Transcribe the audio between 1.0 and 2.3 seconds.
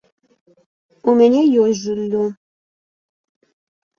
У мяне ёсць жыллё.